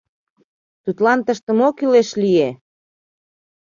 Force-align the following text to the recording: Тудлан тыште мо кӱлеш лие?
Тудлан 0.83 1.19
тыште 1.27 1.51
мо 1.59 1.67
кӱлеш 1.77 2.09
лие? 2.21 2.49